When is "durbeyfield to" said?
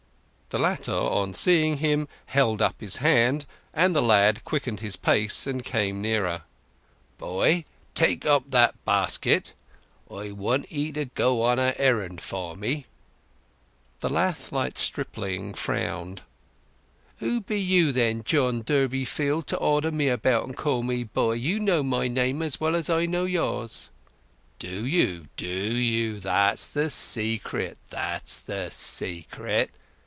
18.61-19.57